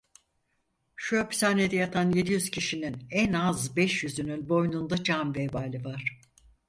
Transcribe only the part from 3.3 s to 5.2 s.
az beş yüzünün boynunda